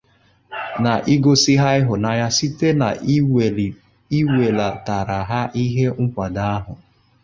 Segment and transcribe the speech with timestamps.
[0.83, 2.67] na igosi ha ịhụnanya site
[4.13, 6.73] n'iwèlàtàrà ha ihe nkwàdo ahụ